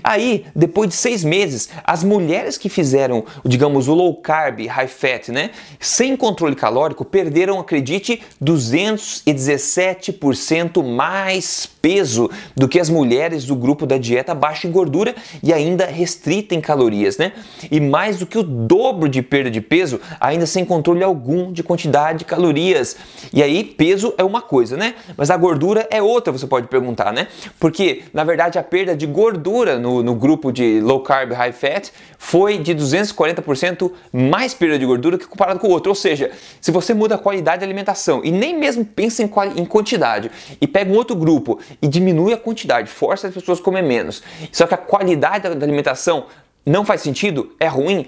Aí, 0.02 0.44
depois 0.54 0.90
de 0.90 0.96
seis 0.96 1.24
meses, 1.24 1.70
as 1.84 2.04
mulheres 2.04 2.58
que 2.58 2.68
fizeram, 2.68 3.24
digamos, 3.44 3.88
o 3.88 3.94
low 3.94 4.14
carb, 4.16 4.66
high 4.66 4.88
fat, 4.88 5.30
né, 5.30 5.50
sem 5.80 6.14
controle 6.16 6.54
calórico, 6.54 7.02
perderam, 7.04 7.58
acredite, 7.58 8.22
217% 8.42 10.82
mais 10.82 11.66
peso 11.66 12.30
do 12.56 12.68
que 12.68 12.78
as 12.78 12.88
mulheres 12.88 13.44
do 13.44 13.56
grupo 13.56 13.86
da 13.86 13.98
dieta 13.98 14.34
baixa 14.34 14.68
em 14.68 14.70
gordura 14.70 15.14
e 15.42 15.52
ainda 15.52 15.86
restrita 15.86 16.54
em 16.54 16.60
calorias, 16.60 17.18
né? 17.18 17.32
E 17.70 17.80
mais 17.80 18.18
do 18.18 18.26
que 18.26 18.38
o 18.38 18.42
dobro 18.42 19.08
de 19.08 19.20
perda 19.20 19.50
de 19.50 19.60
peso, 19.60 20.00
ainda 20.20 20.46
sem 20.46 20.64
controle 20.64 21.02
algum 21.02 21.52
de 21.52 21.62
quantidade 21.62 22.20
de 22.20 22.24
calorias. 22.24 22.96
E 23.32 23.42
aí, 23.42 23.64
peso 23.64 24.14
é 24.16 24.22
uma 24.22 24.40
coisa, 24.40 24.76
né? 24.76 24.94
Mas 25.16 25.30
a 25.30 25.36
gordura 25.36 25.86
é 25.90 26.00
outra, 26.00 26.32
você 26.32 26.46
pode 26.46 26.68
perguntar, 26.68 27.12
né? 27.12 27.26
Porque, 27.58 28.04
na 28.12 28.22
verdade, 28.22 28.58
a 28.58 28.62
perda 28.62 28.96
de 28.96 29.06
gordura 29.06 29.78
no, 29.82 30.02
no 30.02 30.14
grupo 30.14 30.52
de 30.52 30.80
low 30.80 31.00
carb, 31.00 31.32
high 31.32 31.52
fat 31.52 31.90
foi 32.16 32.56
de 32.56 32.74
240% 32.74 33.92
mais 34.12 34.54
perda 34.54 34.78
de 34.78 34.86
gordura 34.86 35.18
que 35.18 35.26
comparado 35.26 35.58
com 35.58 35.66
o 35.66 35.70
outro. 35.70 35.90
Ou 35.90 35.96
seja, 35.96 36.30
se 36.60 36.70
você 36.70 36.94
muda 36.94 37.16
a 37.16 37.18
qualidade 37.18 37.60
da 37.60 37.66
alimentação 37.66 38.22
e 38.24 38.30
nem 38.30 38.56
mesmo 38.56 38.84
pensa 38.84 39.22
em, 39.22 39.30
em 39.56 39.64
quantidade 39.64 40.30
e 40.60 40.66
pega 40.66 40.90
um 40.90 40.94
outro 40.94 41.16
grupo 41.16 41.58
e 41.82 41.88
diminui 41.88 42.32
a 42.32 42.38
quantidade, 42.38 42.88
força 42.88 43.28
as 43.28 43.34
pessoas 43.34 43.58
a 43.58 43.62
comer 43.62 43.82
menos, 43.82 44.22
só 44.52 44.66
que 44.66 44.74
a 44.74 44.78
qualidade 44.78 45.48
da 45.54 45.66
alimentação 45.66 46.26
não 46.64 46.84
faz 46.84 47.00
sentido, 47.00 47.54
é 47.58 47.66
ruim, 47.66 48.06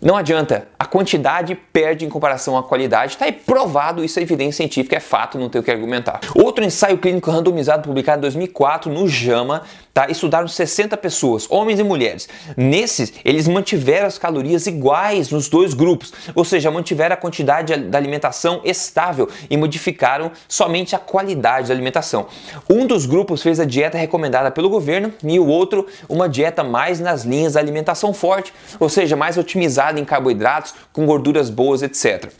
não 0.00 0.16
adianta, 0.16 0.68
a 0.78 0.84
quantidade 0.84 1.56
perde 1.56 2.04
em 2.04 2.08
comparação 2.08 2.56
à 2.56 2.62
qualidade, 2.62 3.14
está 3.14 3.24
aí 3.24 3.32
provado, 3.32 4.04
isso 4.04 4.20
é 4.20 4.22
evidência 4.22 4.58
científica, 4.58 4.96
é 4.96 5.00
fato, 5.00 5.36
não 5.36 5.48
tem 5.48 5.60
o 5.60 5.64
que 5.64 5.72
argumentar. 5.72 6.20
Outro 6.36 6.64
ensaio 6.64 6.98
clínico 6.98 7.28
randomizado 7.32 7.82
publicado 7.82 8.18
em 8.18 8.22
2004 8.22 8.92
no 8.92 9.08
JAMA, 9.08 9.62
tá? 9.98 10.06
estudaram 10.08 10.46
60 10.46 10.96
pessoas, 10.96 11.50
homens 11.50 11.80
e 11.80 11.82
mulheres. 11.82 12.28
Nesses, 12.56 13.12
eles 13.24 13.48
mantiveram 13.48 14.06
as 14.06 14.16
calorias 14.16 14.68
iguais 14.68 15.30
nos 15.30 15.48
dois 15.48 15.74
grupos, 15.74 16.12
ou 16.36 16.44
seja, 16.44 16.70
mantiveram 16.70 17.14
a 17.14 17.16
quantidade 17.16 17.76
da 17.76 17.98
alimentação 17.98 18.60
estável 18.64 19.28
e 19.50 19.56
modificaram 19.56 20.30
somente 20.46 20.94
a 20.94 21.00
qualidade 21.00 21.68
da 21.68 21.74
alimentação. 21.74 22.28
Um 22.70 22.86
dos 22.86 23.06
grupos 23.06 23.42
fez 23.42 23.58
a 23.58 23.64
dieta 23.64 23.98
recomendada 23.98 24.52
pelo 24.52 24.70
governo 24.70 25.12
e 25.24 25.40
o 25.40 25.46
outro 25.46 25.88
uma 26.08 26.28
dieta 26.28 26.62
mais 26.62 27.00
nas 27.00 27.24
linhas 27.24 27.54
da 27.54 27.60
alimentação 27.60 28.14
forte, 28.14 28.52
ou 28.78 28.88
seja, 28.88 29.16
mais 29.16 29.36
otimizada 29.36 29.98
em 29.98 30.04
carboidratos, 30.04 30.74
com 30.92 31.06
gorduras 31.06 31.50
boas, 31.50 31.82
etc. 31.82 32.30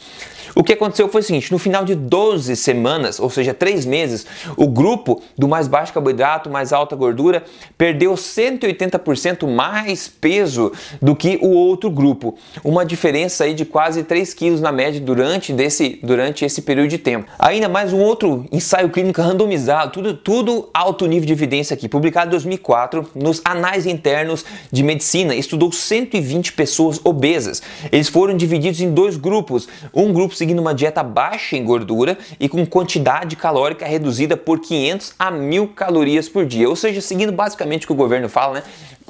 O 0.54 0.62
que 0.62 0.72
aconteceu 0.72 1.08
foi 1.08 1.20
o 1.20 1.24
seguinte: 1.24 1.52
no 1.52 1.58
final 1.58 1.84
de 1.84 1.94
12 1.94 2.54
semanas, 2.56 3.18
ou 3.20 3.30
seja, 3.30 3.54
3 3.54 3.86
meses, 3.86 4.26
o 4.56 4.66
grupo 4.66 5.22
do 5.36 5.48
mais 5.48 5.68
baixo 5.68 5.92
carboidrato, 5.92 6.50
mais 6.50 6.72
alta 6.72 6.96
gordura, 6.96 7.44
perdeu 7.76 8.14
180% 8.14 9.46
mais 9.46 10.08
peso 10.08 10.72
do 11.00 11.14
que 11.14 11.38
o 11.42 11.50
outro 11.50 11.90
grupo. 11.90 12.36
Uma 12.64 12.84
diferença 12.84 13.44
aí 13.44 13.54
de 13.54 13.64
quase 13.64 14.02
3 14.02 14.34
quilos 14.34 14.60
na 14.60 14.72
média 14.72 15.00
durante, 15.00 15.52
desse, 15.52 15.98
durante 16.02 16.44
esse 16.44 16.62
período 16.62 16.88
de 16.88 16.98
tempo. 16.98 17.28
Ainda 17.38 17.68
mais 17.68 17.92
um 17.92 17.98
outro 17.98 18.46
ensaio 18.50 18.90
clínico 18.90 19.20
randomizado, 19.20 19.92
tudo, 19.92 20.14
tudo 20.14 20.68
alto 20.72 21.06
nível 21.06 21.26
de 21.26 21.32
evidência 21.32 21.74
aqui, 21.74 21.88
publicado 21.88 22.28
em 22.28 22.30
2004 22.30 23.10
nos 23.14 23.40
Anais 23.44 23.86
Internos 23.86 24.44
de 24.70 24.82
Medicina, 24.82 25.34
estudou 25.34 25.70
120 25.72 26.52
pessoas 26.52 27.00
obesas. 27.04 27.62
Eles 27.90 28.08
foram 28.08 28.36
divididos 28.36 28.80
em 28.80 28.90
dois 28.90 29.16
grupos. 29.16 29.68
Um 29.92 30.12
grupo 30.12 30.34
seguindo 30.38 30.60
uma 30.60 30.74
dieta 30.74 31.02
baixa 31.02 31.56
em 31.56 31.64
gordura 31.64 32.16
e 32.38 32.48
com 32.48 32.64
quantidade 32.64 33.36
calórica 33.36 33.84
reduzida 33.84 34.36
por 34.36 34.60
500 34.60 35.14
a 35.18 35.30
1000 35.30 35.68
calorias 35.68 36.28
por 36.28 36.46
dia. 36.46 36.68
Ou 36.68 36.76
seja, 36.76 37.00
seguindo 37.00 37.32
basicamente 37.32 37.84
o 37.84 37.86
que 37.88 37.92
o 37.92 37.96
governo 37.96 38.28
fala, 38.28 38.54
né? 38.54 38.62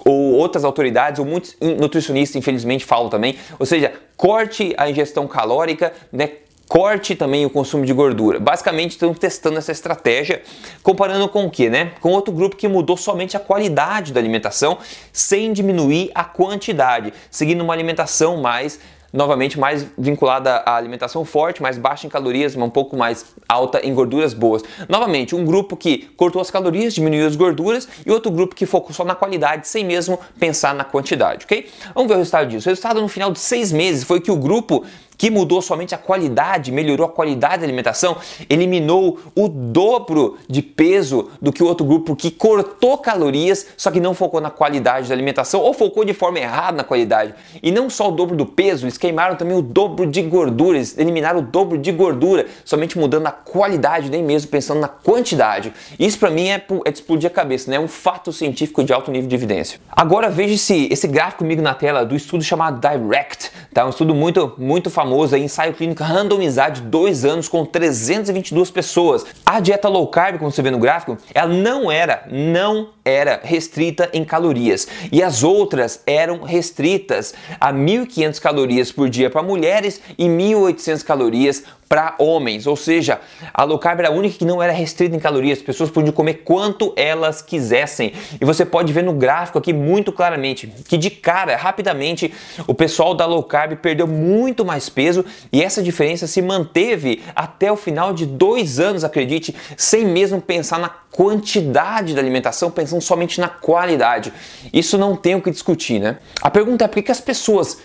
Ou 0.04 0.32
outras 0.34 0.64
autoridades, 0.64 1.18
ou 1.18 1.26
muitos 1.26 1.56
nutricionistas, 1.60 2.36
infelizmente, 2.36 2.84
falam 2.84 3.08
também. 3.08 3.36
Ou 3.58 3.66
seja, 3.66 3.92
corte 4.16 4.74
a 4.76 4.88
ingestão 4.88 5.26
calórica, 5.26 5.92
né? 6.12 6.30
corte 6.68 7.16
também 7.16 7.46
o 7.46 7.50
consumo 7.50 7.84
de 7.84 7.92
gordura. 7.92 8.38
Basicamente 8.38 8.90
estão 8.90 9.14
testando 9.14 9.58
essa 9.58 9.72
estratégia, 9.72 10.42
comparando 10.82 11.26
com 11.28 11.46
o 11.46 11.50
que, 11.50 11.70
né? 11.70 11.92
Com 12.00 12.10
outro 12.10 12.32
grupo 12.32 12.56
que 12.56 12.68
mudou 12.68 12.96
somente 12.96 13.36
a 13.36 13.40
qualidade 13.40 14.12
da 14.12 14.20
alimentação 14.20 14.78
sem 15.12 15.52
diminuir 15.52 16.10
a 16.14 16.24
quantidade, 16.24 17.12
seguindo 17.30 17.62
uma 17.62 17.72
alimentação 17.72 18.36
mais 18.36 18.78
novamente 19.12 19.58
mais 19.58 19.86
vinculada 19.96 20.56
à 20.66 20.76
alimentação 20.76 21.24
forte, 21.24 21.62
mais 21.62 21.78
baixa 21.78 22.06
em 22.06 22.10
calorias, 22.10 22.54
mas 22.54 22.66
um 22.66 22.70
pouco 22.70 22.96
mais 22.96 23.26
alta 23.48 23.80
em 23.84 23.92
gorduras 23.94 24.34
boas. 24.34 24.62
Novamente, 24.88 25.34
um 25.34 25.44
grupo 25.44 25.76
que 25.76 26.08
cortou 26.16 26.40
as 26.40 26.50
calorias, 26.50 26.94
diminuiu 26.94 27.26
as 27.26 27.36
gorduras 27.36 27.88
e 28.04 28.10
outro 28.10 28.30
grupo 28.30 28.54
que 28.54 28.66
focou 28.66 28.92
só 28.92 29.04
na 29.04 29.14
qualidade, 29.14 29.66
sem 29.66 29.84
mesmo 29.84 30.18
pensar 30.38 30.74
na 30.74 30.84
quantidade, 30.84 31.44
ok? 31.44 31.68
Vamos 31.94 32.08
ver 32.08 32.14
o 32.14 32.18
resultado 32.18 32.48
disso. 32.48 32.68
O 32.68 32.70
resultado 32.70 33.00
no 33.00 33.08
final 33.08 33.30
de 33.32 33.38
seis 33.38 33.72
meses 33.72 34.04
foi 34.04 34.20
que 34.20 34.30
o 34.30 34.36
grupo 34.36 34.84
que 35.18 35.30
mudou 35.30 35.60
somente 35.60 35.94
a 35.96 35.98
qualidade, 35.98 36.70
melhorou 36.70 37.04
a 37.04 37.10
qualidade 37.10 37.58
da 37.58 37.64
alimentação, 37.64 38.16
eliminou 38.48 39.18
o 39.34 39.48
dobro 39.48 40.38
de 40.48 40.62
peso 40.62 41.28
do 41.42 41.52
que 41.52 41.62
o 41.62 41.66
outro 41.66 41.84
grupo 41.84 42.14
que 42.14 42.30
cortou 42.30 42.96
calorias, 42.96 43.66
só 43.76 43.90
que 43.90 43.98
não 43.98 44.14
focou 44.14 44.40
na 44.40 44.48
qualidade 44.48 45.08
da 45.08 45.14
alimentação 45.14 45.60
ou 45.60 45.74
focou 45.74 46.04
de 46.04 46.14
forma 46.14 46.38
errada 46.38 46.76
na 46.76 46.84
qualidade. 46.84 47.34
E 47.60 47.72
não 47.72 47.90
só 47.90 48.08
o 48.08 48.12
dobro 48.12 48.36
do 48.36 48.46
peso, 48.46 48.84
eles 48.84 48.96
queimaram 48.96 49.34
também 49.34 49.56
o 49.56 49.62
dobro 49.62 50.06
de 50.06 50.22
gordura, 50.22 50.78
eles 50.78 50.96
eliminaram 50.96 51.40
o 51.40 51.42
dobro 51.42 51.76
de 51.76 51.90
gordura, 51.90 52.46
somente 52.64 52.96
mudando 52.96 53.26
a 53.26 53.32
qualidade, 53.32 54.08
nem 54.08 54.22
mesmo 54.22 54.48
pensando 54.48 54.80
na 54.80 54.88
quantidade. 54.88 55.72
Isso 55.98 56.18
para 56.18 56.30
mim 56.30 56.48
é, 56.48 56.64
é 56.84 56.90
de 56.92 56.98
explodir 56.98 57.28
a 57.28 57.32
cabeça, 57.32 57.68
né? 57.68 57.76
é 57.76 57.80
um 57.80 57.88
fato 57.88 58.32
científico 58.32 58.84
de 58.84 58.92
alto 58.92 59.10
nível 59.10 59.28
de 59.28 59.34
evidência. 59.34 59.80
Agora 59.90 60.30
veja 60.30 60.54
esse, 60.54 60.86
esse 60.92 61.08
gráfico 61.08 61.38
comigo 61.38 61.60
na 61.60 61.74
tela 61.74 62.04
do 62.04 62.14
estudo 62.14 62.44
chamado 62.44 62.80
DIRECT, 62.80 63.50
tá? 63.74 63.84
um 63.84 63.90
estudo 63.90 64.14
muito, 64.14 64.54
muito 64.58 64.88
famoso 64.90 65.07
famoso 65.08 65.34
aí, 65.34 65.42
ensaio 65.42 65.72
clínico 65.72 66.02
randomizado 66.02 66.82
de 66.82 66.86
dois 66.86 67.24
anos 67.24 67.48
com 67.48 67.64
322 67.64 68.70
pessoas. 68.70 69.24
A 69.44 69.58
dieta 69.58 69.88
low 69.88 70.06
carb, 70.06 70.38
como 70.38 70.50
você 70.50 70.60
vê 70.60 70.70
no 70.70 70.78
gráfico, 70.78 71.16
ela 71.34 71.48
não 71.48 71.90
era, 71.90 72.24
não 72.30 72.90
era 73.02 73.40
restrita 73.42 74.10
em 74.12 74.22
calorias 74.22 74.86
e 75.10 75.22
as 75.22 75.42
outras 75.42 76.02
eram 76.06 76.42
restritas 76.42 77.32
a 77.58 77.72
1.500 77.72 78.38
calorias 78.38 78.92
por 78.92 79.08
dia 79.08 79.30
para 79.30 79.42
mulheres 79.42 80.02
e 80.18 80.26
1.800 80.26 81.02
calorias 81.02 81.64
para 81.88 82.14
homens, 82.18 82.66
ou 82.66 82.76
seja, 82.76 83.18
a 83.52 83.64
low 83.64 83.78
carb 83.78 84.00
era 84.00 84.08
a 84.08 84.12
única 84.12 84.36
que 84.36 84.44
não 84.44 84.62
era 84.62 84.72
restrita 84.72 85.16
em 85.16 85.18
calorias, 85.18 85.58
as 85.58 85.64
pessoas 85.64 85.90
podiam 85.90 86.12
comer 86.12 86.42
quanto 86.44 86.92
elas 86.96 87.40
quisessem. 87.40 88.12
E 88.38 88.44
você 88.44 88.64
pode 88.64 88.92
ver 88.92 89.02
no 89.02 89.14
gráfico 89.14 89.58
aqui 89.58 89.72
muito 89.72 90.12
claramente 90.12 90.66
que 90.86 90.98
de 90.98 91.08
cara, 91.08 91.56
rapidamente, 91.56 92.32
o 92.66 92.74
pessoal 92.74 93.14
da 93.14 93.24
low 93.24 93.42
carb 93.42 93.76
perdeu 93.76 94.06
muito 94.06 94.64
mais 94.64 94.88
peso 94.88 95.24
e 95.50 95.62
essa 95.62 95.82
diferença 95.82 96.26
se 96.26 96.42
manteve 96.42 97.22
até 97.34 97.72
o 97.72 97.76
final 97.76 98.12
de 98.12 98.26
dois 98.26 98.78
anos, 98.78 99.02
acredite, 99.02 99.54
sem 99.76 100.04
mesmo 100.04 100.40
pensar 100.42 100.78
na 100.78 100.90
quantidade 101.10 102.14
da 102.14 102.20
alimentação, 102.20 102.70
pensando 102.70 103.00
somente 103.00 103.40
na 103.40 103.48
qualidade. 103.48 104.32
Isso 104.72 104.98
não 104.98 105.16
tem 105.16 105.34
o 105.34 105.40
que 105.40 105.50
discutir, 105.50 105.98
né? 105.98 106.18
A 106.42 106.50
pergunta 106.50 106.84
é 106.84 106.88
por 106.88 107.02
que 107.02 107.10
as 107.10 107.20
pessoas 107.20 107.78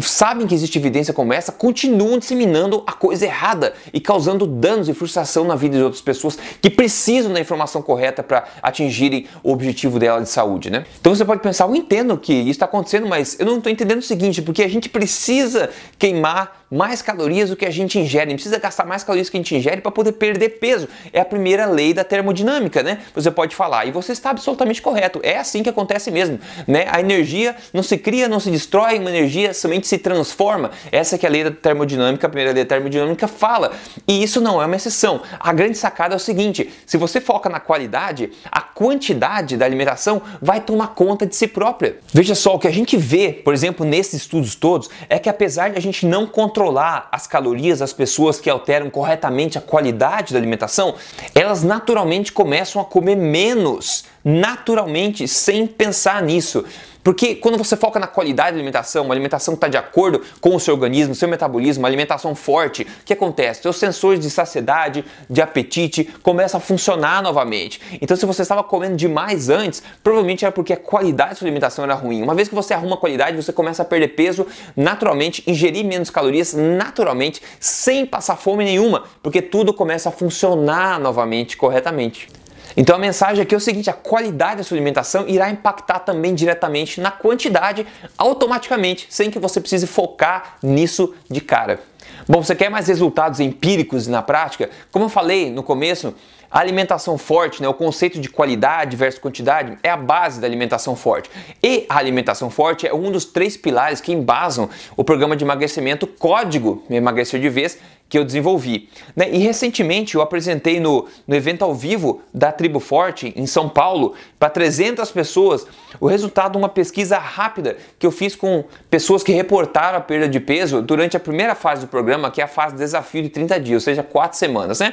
que 0.00 0.08
sabem 0.08 0.46
que 0.46 0.54
existe 0.54 0.78
evidência 0.78 1.12
como 1.12 1.34
essa 1.34 1.52
continuam 1.52 2.18
disseminando 2.18 2.82
a 2.86 2.94
coisa 2.94 3.26
errada 3.26 3.74
e 3.92 4.00
causando 4.00 4.46
danos 4.46 4.88
e 4.88 4.94
frustração 4.94 5.44
na 5.44 5.54
vida 5.54 5.76
de 5.76 5.82
outras 5.82 6.00
pessoas 6.00 6.38
que 6.62 6.70
precisam 6.70 7.30
da 7.30 7.38
informação 7.38 7.82
correta 7.82 8.22
para 8.22 8.44
atingirem 8.62 9.26
o 9.42 9.52
objetivo 9.52 9.98
dela 9.98 10.22
de 10.22 10.30
saúde, 10.30 10.70
né? 10.70 10.86
Então 10.98 11.14
você 11.14 11.26
pode 11.26 11.42
pensar, 11.42 11.66
eu 11.66 11.76
entendo 11.76 12.16
que 12.16 12.32
isso 12.32 12.52
está 12.52 12.64
acontecendo, 12.64 13.06
mas 13.06 13.38
eu 13.38 13.44
não 13.44 13.58
estou 13.58 13.70
entendendo 13.70 13.98
o 13.98 14.02
seguinte, 14.02 14.40
porque 14.40 14.62
a 14.62 14.68
gente 14.68 14.88
precisa 14.88 15.68
queimar 15.98 16.61
mais 16.72 17.02
calorias 17.02 17.50
do 17.50 17.56
que 17.56 17.66
a 17.66 17.70
gente 17.70 17.98
ingere, 17.98 18.32
gente 18.32 18.40
precisa 18.40 18.58
gastar 18.58 18.84
mais 18.84 19.04
calorias 19.04 19.30
que 19.30 19.36
a 19.36 19.40
gente 19.40 19.54
ingere 19.54 19.80
para 19.80 19.92
poder 19.92 20.12
perder 20.12 20.48
peso. 20.50 20.88
É 21.12 21.20
a 21.20 21.24
primeira 21.24 21.66
lei 21.66 21.94
da 21.94 22.02
termodinâmica, 22.02 22.82
né? 22.82 22.98
Você 23.14 23.30
pode 23.30 23.54
falar, 23.54 23.86
e 23.86 23.90
você 23.90 24.12
está 24.12 24.30
absolutamente 24.30 24.82
correto. 24.82 25.20
É 25.22 25.38
assim 25.38 25.62
que 25.62 25.68
acontece 25.68 26.10
mesmo, 26.10 26.40
né? 26.66 26.86
A 26.90 27.00
energia 27.00 27.54
não 27.72 27.82
se 27.82 27.96
cria, 27.96 28.28
não 28.28 28.40
se 28.40 28.50
destrói, 28.50 28.98
uma 28.98 29.10
energia 29.10 29.54
somente 29.54 29.86
se 29.86 29.98
transforma. 29.98 30.70
Essa 30.90 31.16
que 31.16 31.26
é 31.26 31.28
a 31.28 31.32
lei 31.32 31.44
da 31.44 31.50
termodinâmica, 31.50 32.26
a 32.26 32.30
primeira 32.30 32.52
lei 32.52 32.64
da 32.64 32.68
termodinâmica 32.68 33.28
fala. 33.28 33.72
E 34.08 34.22
isso 34.22 34.40
não 34.40 34.60
é 34.60 34.66
uma 34.66 34.76
exceção. 34.76 35.22
A 35.38 35.52
grande 35.52 35.76
sacada 35.76 36.14
é 36.14 36.16
o 36.16 36.20
seguinte: 36.20 36.72
se 36.86 36.96
você 36.96 37.20
foca 37.20 37.48
na 37.48 37.60
qualidade, 37.60 38.30
a 38.50 38.60
quantidade 38.60 39.56
da 39.56 39.64
alimentação 39.64 40.22
vai 40.40 40.60
tomar 40.60 40.88
conta 40.88 41.26
de 41.26 41.36
si 41.36 41.46
própria. 41.46 41.96
Veja 42.12 42.34
só, 42.34 42.54
o 42.54 42.58
que 42.58 42.66
a 42.66 42.72
gente 42.72 42.96
vê, 42.96 43.32
por 43.32 43.52
exemplo, 43.52 43.84
nesses 43.84 44.22
estudos 44.22 44.54
todos, 44.54 44.88
é 45.08 45.18
que 45.18 45.28
apesar 45.28 45.70
de 45.70 45.78
a 45.78 45.80
gente 45.80 46.06
não 46.06 46.26
controlar 46.26 46.61
controlar 46.62 47.08
as 47.10 47.26
calorias 47.26 47.80
das 47.80 47.92
pessoas 47.92 48.38
que 48.38 48.48
alteram 48.48 48.88
corretamente 48.88 49.58
a 49.58 49.60
qualidade 49.60 50.32
da 50.32 50.38
alimentação, 50.38 50.94
elas 51.34 51.64
naturalmente 51.64 52.30
começam 52.30 52.80
a 52.80 52.84
comer 52.84 53.16
menos 53.16 54.04
naturalmente 54.24 55.26
sem 55.26 55.66
pensar 55.66 56.22
nisso. 56.22 56.64
Porque 57.02 57.34
quando 57.34 57.58
você 57.58 57.76
foca 57.76 57.98
na 57.98 58.06
qualidade 58.06 58.52
da 58.52 58.56
alimentação, 58.56 59.04
uma 59.04 59.14
alimentação 59.14 59.54
que 59.54 59.56
está 59.56 59.68
de 59.68 59.76
acordo 59.76 60.22
com 60.40 60.54
o 60.54 60.60
seu 60.60 60.74
organismo, 60.74 61.14
seu 61.14 61.28
metabolismo, 61.28 61.82
uma 61.82 61.88
alimentação 61.88 62.34
forte, 62.34 62.82
o 62.82 63.04
que 63.04 63.12
acontece? 63.12 63.62
Seus 63.62 63.76
sensores 63.76 64.20
de 64.20 64.30
saciedade, 64.30 65.04
de 65.28 65.42
apetite 65.42 66.04
começam 66.22 66.58
a 66.58 66.60
funcionar 66.60 67.22
novamente. 67.22 67.80
Então, 68.00 68.16
se 68.16 68.24
você 68.24 68.42
estava 68.42 68.62
comendo 68.62 68.96
demais 68.96 69.48
antes, 69.48 69.82
provavelmente 70.02 70.44
era 70.44 70.52
porque 70.52 70.72
a 70.72 70.76
qualidade 70.76 71.30
da 71.30 71.36
sua 71.36 71.46
alimentação 71.46 71.84
era 71.84 71.94
ruim. 71.94 72.22
Uma 72.22 72.34
vez 72.34 72.48
que 72.48 72.54
você 72.54 72.72
arruma 72.72 72.94
a 72.94 72.98
qualidade, 72.98 73.36
você 73.36 73.52
começa 73.52 73.82
a 73.82 73.84
perder 73.84 74.08
peso 74.08 74.46
naturalmente, 74.76 75.42
ingerir 75.46 75.84
menos 75.84 76.08
calorias 76.08 76.54
naturalmente, 76.54 77.42
sem 77.58 78.06
passar 78.06 78.36
fome 78.36 78.64
nenhuma, 78.64 79.04
porque 79.22 79.42
tudo 79.42 79.74
começa 79.74 80.08
a 80.08 80.12
funcionar 80.12 81.00
novamente 81.00 81.56
corretamente. 81.56 82.28
Então 82.76 82.96
a 82.96 82.98
mensagem 82.98 83.42
aqui 83.42 83.54
é 83.54 83.58
o 83.58 83.60
seguinte: 83.60 83.90
a 83.90 83.94
qualidade 83.94 84.56
da 84.56 84.64
sua 84.64 84.76
alimentação 84.76 85.28
irá 85.28 85.50
impactar 85.50 86.00
também 86.00 86.34
diretamente 86.34 87.00
na 87.00 87.10
quantidade, 87.10 87.86
automaticamente, 88.16 89.06
sem 89.10 89.30
que 89.30 89.38
você 89.38 89.60
precise 89.60 89.86
focar 89.86 90.56
nisso 90.62 91.14
de 91.30 91.40
cara. 91.40 91.80
Bom, 92.28 92.42
você 92.42 92.54
quer 92.54 92.70
mais 92.70 92.86
resultados 92.88 93.40
empíricos 93.40 94.06
na 94.06 94.22
prática? 94.22 94.70
Como 94.90 95.06
eu 95.06 95.08
falei 95.08 95.50
no 95.50 95.62
começo, 95.62 96.14
a 96.52 96.60
alimentação 96.60 97.16
forte, 97.16 97.62
né, 97.62 97.68
o 97.68 97.74
conceito 97.74 98.20
de 98.20 98.28
qualidade 98.28 98.94
versus 98.94 99.18
quantidade, 99.18 99.78
é 99.82 99.88
a 99.88 99.96
base 99.96 100.40
da 100.40 100.46
alimentação 100.46 100.94
forte. 100.94 101.30
E 101.62 101.86
a 101.88 101.96
alimentação 101.96 102.50
forte 102.50 102.86
é 102.86 102.92
um 102.92 103.10
dos 103.10 103.24
três 103.24 103.56
pilares 103.56 104.00
que 104.00 104.12
embasam 104.12 104.68
o 104.96 105.02
programa 105.02 105.34
de 105.34 105.44
emagrecimento 105.44 106.06
Código 106.06 106.84
Emagrecer 106.90 107.40
de 107.40 107.48
Vez, 107.48 107.78
que 108.12 108.18
eu 108.18 108.26
desenvolvi. 108.26 108.90
Né? 109.16 109.30
E 109.32 109.38
recentemente 109.38 110.16
eu 110.16 110.20
apresentei 110.20 110.78
no, 110.78 111.08
no 111.26 111.34
evento 111.34 111.64
ao 111.64 111.74
vivo 111.74 112.20
da 112.34 112.52
Tribo 112.52 112.78
Forte, 112.78 113.32
em 113.34 113.46
São 113.46 113.70
Paulo, 113.70 114.12
para 114.38 114.50
300 114.50 115.10
pessoas, 115.10 115.66
o 115.98 116.06
resultado 116.06 116.52
de 116.52 116.58
uma 116.58 116.68
pesquisa 116.68 117.16
rápida 117.16 117.78
que 117.98 118.06
eu 118.06 118.10
fiz 118.10 118.36
com 118.36 118.64
pessoas 118.90 119.22
que 119.22 119.32
reportaram 119.32 119.96
a 119.96 120.00
perda 120.02 120.28
de 120.28 120.38
peso 120.40 120.82
durante 120.82 121.16
a 121.16 121.20
primeira 121.20 121.54
fase 121.54 121.80
do 121.80 121.88
programa, 121.88 122.30
que 122.30 122.42
é 122.42 122.44
a 122.44 122.48
fase 122.48 122.74
de 122.74 122.80
desafio 122.80 123.22
de 123.22 123.30
30 123.30 123.58
dias, 123.58 123.76
ou 123.76 123.80
seja, 123.80 124.02
4 124.02 124.36
semanas. 124.36 124.80
Né? 124.80 124.92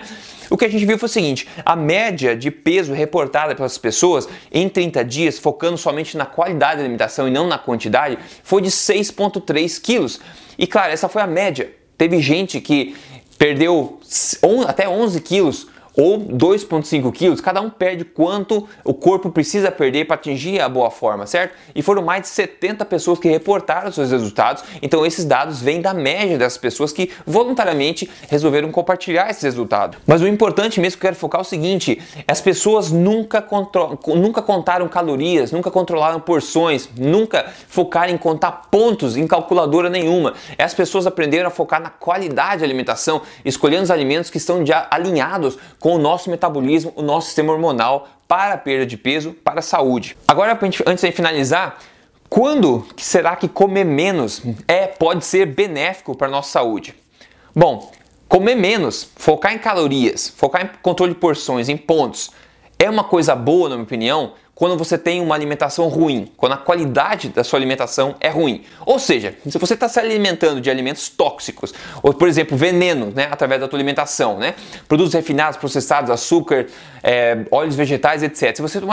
O 0.49 0.55
que 0.55 0.63
a 0.63 0.69
gente 0.69 0.85
viu 0.85 0.97
foi 0.97 1.07
o 1.07 1.11
seguinte: 1.11 1.45
a 1.65 1.75
média 1.75 2.35
de 2.35 2.51
peso 2.51 2.93
reportada 2.93 3.55
pelas 3.55 3.77
pessoas 3.77 4.27
em 4.51 4.67
30 4.67 5.03
dias, 5.05 5.39
focando 5.39 5.77
somente 5.77 6.17
na 6.17 6.25
qualidade 6.25 6.77
da 6.77 6.83
alimentação 6.83 7.27
e 7.27 7.31
não 7.31 7.47
na 7.47 7.57
quantidade, 7.57 8.17
foi 8.43 8.61
de 8.61 8.69
6,3 8.69 9.81
quilos. 9.81 10.19
E 10.57 10.67
claro, 10.67 10.91
essa 10.91 11.07
foi 11.07 11.21
a 11.21 11.27
média. 11.27 11.71
Teve 11.97 12.21
gente 12.21 12.61
que 12.61 12.95
perdeu 13.37 13.99
até 14.67 14.87
11 14.87 15.21
quilos 15.21 15.67
ou 15.95 16.19
2,5 16.19 17.11
quilos, 17.11 17.41
cada 17.41 17.61
um 17.61 17.69
perde 17.69 18.05
quanto 18.05 18.67
o 18.83 18.93
corpo 18.93 19.29
precisa 19.29 19.71
perder 19.71 20.05
para 20.05 20.15
atingir 20.15 20.59
a 20.59 20.69
boa 20.69 20.89
forma, 20.89 21.25
certo? 21.25 21.53
E 21.73 21.81
foram 21.81 22.01
mais 22.01 22.23
de 22.23 22.27
70 22.29 22.85
pessoas 22.85 23.19
que 23.19 23.29
reportaram 23.29 23.91
seus 23.91 24.11
resultados, 24.11 24.63
então 24.81 25.05
esses 25.05 25.25
dados 25.25 25.61
vêm 25.61 25.81
da 25.81 25.93
média 25.93 26.37
das 26.37 26.57
pessoas 26.57 26.91
que 26.91 27.11
voluntariamente 27.25 28.09
resolveram 28.29 28.71
compartilhar 28.71 29.29
esses 29.29 29.43
resultados. 29.43 29.99
Mas 30.05 30.21
o 30.21 30.27
importante 30.27 30.79
mesmo 30.79 30.99
que 30.99 31.05
eu 31.05 31.09
quero 31.09 31.19
focar 31.19 31.41
é 31.41 31.43
o 31.43 31.45
seguinte: 31.45 32.01
as 32.27 32.41
pessoas 32.41 32.91
nunca, 32.91 33.45
nunca 34.07 34.41
contaram 34.41 34.87
calorias, 34.87 35.51
nunca 35.51 35.71
controlaram 35.71 36.19
porções, 36.19 36.89
nunca 36.97 37.45
focaram 37.67 38.13
em 38.13 38.17
contar 38.17 38.69
pontos 38.71 39.17
em 39.17 39.27
calculadora 39.27 39.89
nenhuma. 39.89 40.33
As 40.57 40.73
pessoas 40.73 41.05
aprenderam 41.07 41.47
a 41.47 41.51
focar 41.51 41.81
na 41.81 41.89
qualidade 41.89 42.59
da 42.59 42.65
alimentação, 42.65 43.21
escolhendo 43.43 43.83
os 43.83 43.91
alimentos 43.91 44.29
que 44.29 44.37
estão 44.37 44.63
alinhados 44.89 45.57
com 45.79 45.95
o 45.95 45.97
nosso 45.97 46.29
metabolismo, 46.29 46.93
o 46.95 47.01
nosso 47.01 47.27
sistema 47.27 47.53
hormonal 47.53 48.07
para 48.27 48.53
a 48.53 48.57
perda 48.57 48.85
de 48.85 48.97
peso, 48.97 49.33
para 49.33 49.59
a 49.59 49.63
saúde. 49.63 50.15
Agora, 50.27 50.57
antes 50.85 51.01
de 51.01 51.11
finalizar, 51.11 51.79
quando 52.29 52.85
será 52.97 53.35
que 53.35 53.47
comer 53.47 53.83
menos 53.83 54.41
é 54.67 54.85
pode 54.85 55.25
ser 55.25 55.47
benéfico 55.47 56.15
para 56.15 56.27
a 56.27 56.31
nossa 56.31 56.51
saúde? 56.51 56.93
Bom, 57.55 57.91
comer 58.27 58.55
menos, 58.55 59.09
focar 59.15 59.53
em 59.53 59.57
calorias, 59.57 60.29
focar 60.29 60.63
em 60.63 60.69
controle 60.81 61.13
de 61.13 61.19
porções, 61.19 61.69
em 61.69 61.77
pontos, 61.77 62.31
é 62.77 62.89
uma 62.89 63.03
coisa 63.03 63.35
boa, 63.35 63.67
na 63.67 63.75
minha 63.75 63.83
opinião, 63.83 64.33
quando 64.59 64.77
você 64.77 64.97
tem 64.97 65.21
uma 65.21 65.33
alimentação 65.33 65.87
ruim, 65.87 66.29
quando 66.35 66.51
a 66.51 66.57
qualidade 66.57 67.29
da 67.29 67.45
sua 67.45 67.57
alimentação 67.57 68.17
é 68.19 68.27
ruim. 68.27 68.65
Ou 68.85 68.99
seja, 68.99 69.33
se 69.47 69.57
você 69.57 69.73
está 69.73 69.87
se 69.87 69.97
alimentando 69.97 70.59
de 70.59 70.69
alimentos 70.69 71.07
tóxicos, 71.07 71.73
ou 72.03 72.13
por 72.13 72.27
exemplo, 72.27 72.57
veneno, 72.57 73.09
né, 73.15 73.29
através 73.31 73.61
da 73.61 73.69
tua 73.69 73.77
alimentação, 73.77 74.37
né, 74.37 74.55
produtos 74.85 75.13
refinados, 75.13 75.57
processados, 75.57 76.11
açúcar, 76.11 76.65
é, 77.01 77.37
óleos 77.49 77.73
vegetais, 77.73 78.21
etc. 78.21 78.53
Se 78.53 78.61
você 78.61 78.81
tem 78.81 78.89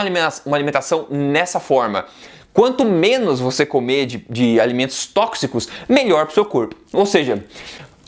uma 0.47 0.57
alimentação 0.57 1.09
nessa 1.11 1.59
forma, 1.59 2.07
quanto 2.55 2.85
menos 2.85 3.41
você 3.41 3.67
comer 3.67 4.07
de, 4.07 4.25
de 4.31 4.61
alimentos 4.61 5.05
tóxicos, 5.07 5.69
melhor 5.89 6.27
para 6.27 6.31
o 6.31 6.35
seu 6.35 6.45
corpo. 6.45 6.77
Ou 6.93 7.05
seja, 7.05 7.45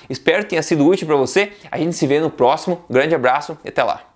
espero 0.46 0.48
que 0.48 0.50
tenha 0.50 0.62
sido 0.62 0.86
útil 0.86 1.06
para 1.06 1.16
você. 1.16 1.52
A 1.70 1.78
gente 1.78 1.94
se 1.94 2.06
vê 2.06 2.20
no 2.20 2.30
próximo. 2.30 2.84
grande 2.88 3.14
abraço 3.14 3.58
e 3.64 3.68
até 3.68 3.82
lá. 3.82 4.15